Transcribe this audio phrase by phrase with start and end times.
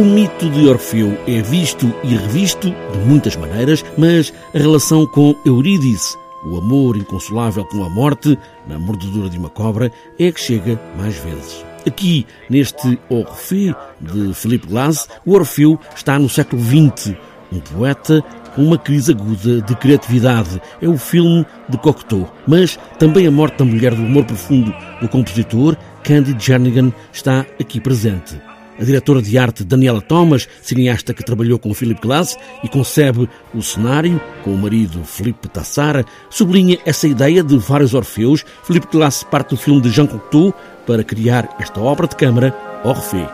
[0.00, 5.36] O mito de Orfeu é visto e revisto de muitas maneiras, mas a relação com
[5.44, 10.80] Eurídice, o amor inconsolável com a morte, na mordedura de uma cobra, é que chega
[10.96, 11.62] mais vezes.
[11.86, 17.14] Aqui, neste Orfeu de Philippe Glass, o Orfeu está no século XX,
[17.52, 18.24] um poeta
[18.54, 20.62] com uma crise aguda de criatividade.
[20.80, 25.08] É o filme de Cocteau, mas também a morte da mulher do amor profundo do
[25.10, 28.40] compositor, Candy Jernigan, está aqui presente.
[28.80, 33.62] A diretora de arte Daniela Thomas, cineasta que trabalhou com Philip Glass e concebe o
[33.62, 38.42] cenário com o marido Felipe Tassara, sublinha essa ideia de vários Orfeus.
[38.64, 40.54] Philip Glass parte do filme de Jean Cocteau
[40.86, 43.28] para criar esta obra de câmara, Orfeu.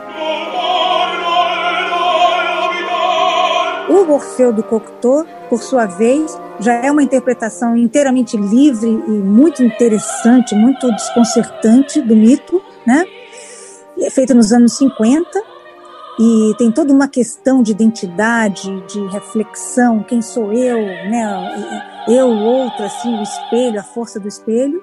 [3.89, 9.63] O Orfeu do Cocteau, por sua vez, já é uma interpretação inteiramente livre e muito
[9.63, 13.05] interessante, muito desconcertante do mito, né?
[14.07, 15.29] É feita nos anos 50
[16.19, 22.05] e tem toda uma questão de identidade, de reflexão, quem sou eu, né?
[22.09, 24.83] Eu, outro, assim, o espelho, a força do espelho.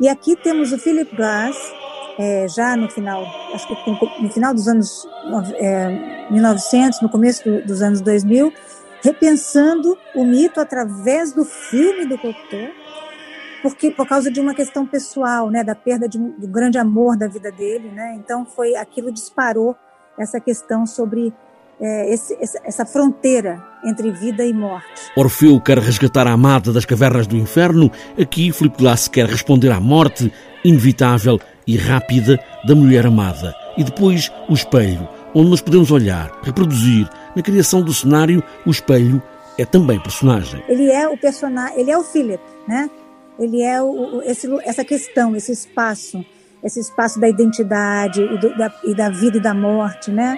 [0.00, 1.56] E aqui temos o Philip Glass,
[2.18, 5.06] é, já no final, acho que no final dos anos
[5.54, 8.52] é, 1900, no começo do, dos anos 2000,
[9.02, 12.70] repensando o mito através do filme do Cocteau,
[13.64, 17.26] porque por causa de uma questão pessoal, né, da perda de, do grande amor da
[17.26, 18.14] vida dele, né?
[18.16, 19.74] Então foi aquilo disparou
[20.18, 21.32] essa questão sobre
[21.80, 25.10] é, esse, essa fronteira entre vida e morte.
[25.16, 27.90] Orfeu quer resgatar a amada das cavernas do inferno.
[28.20, 30.30] Aqui, Filipe Glass quer responder à morte
[30.62, 33.54] inevitável e rápida da mulher amada.
[33.78, 37.08] E depois, o espelho, onde nos podemos olhar, reproduzir.
[37.34, 39.22] Na criação do cenário, o espelho
[39.58, 40.62] é também personagem.
[40.68, 42.90] Ele é o personagem, ele é o Philip, né?
[43.38, 46.24] Ele é o, esse, essa questão, esse espaço,
[46.62, 50.36] esse espaço da identidade e, do, da, e da vida e da morte, né?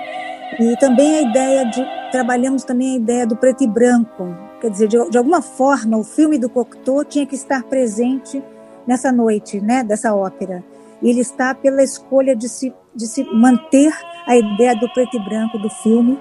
[0.58, 4.88] E também a ideia de trabalhamos também a ideia do preto e branco, quer dizer,
[4.88, 8.42] de, de alguma forma o filme do Cocteau tinha que estar presente
[8.86, 9.82] nessa noite, né?
[9.82, 10.64] Dessa ópera.
[11.02, 13.92] E ele está pela escolha de se de se manter
[14.26, 16.18] a ideia do preto e branco do filme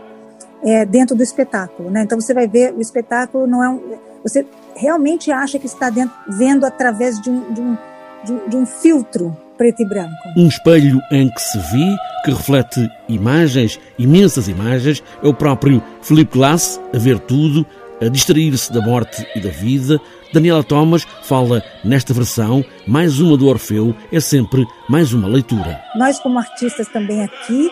[0.61, 2.01] é, dentro do espetáculo, né?
[2.01, 6.15] Então você vai ver o espetáculo não é um você realmente acha que está dentro,
[6.27, 7.77] vendo através de um, de, um,
[8.23, 10.13] de, de um filtro preto e branco.
[10.35, 16.31] Um espelho em que se vê, que reflete imagens, imensas imagens, é o próprio Philip
[16.31, 17.65] Glass a ver tudo,
[18.01, 19.99] a distrair-se da morte e da vida.
[20.33, 25.81] Daniela Thomas fala nesta versão, mais uma do Orfeu, é sempre mais uma leitura.
[25.95, 27.71] Nós, como artistas também aqui,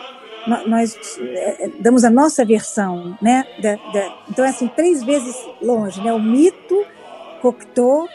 [0.66, 3.44] nós é, é, damos a nossa versão, né?
[4.28, 6.12] então é assim três vezes longe, né?
[6.12, 6.84] O mito,
[7.44, 8.08] Cocteau,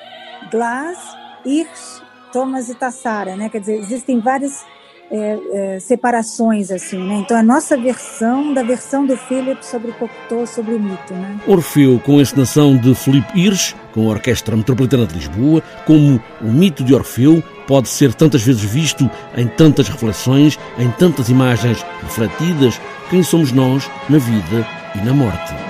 [0.51, 0.97] Glass,
[1.45, 2.01] Hirsch,
[2.34, 3.47] Thomas e Tassara, né?
[3.47, 4.66] Quer dizer, existem várias
[5.12, 7.13] é, é, separações assim, né?
[7.17, 11.39] Então a nossa versão da versão do Philip sobre Cocteau, sobre o mito, né?
[11.45, 16.51] Orfeu com a encenação de Felipe Hirsch, com a Orquestra Metropolitana de Lisboa, como o
[16.51, 19.07] mito de Orfeu pode ser tantas vezes visto
[19.38, 22.81] em tantas reflexões, em tantas imagens refletidas,
[23.12, 25.69] quem somos nós na vida e na morte.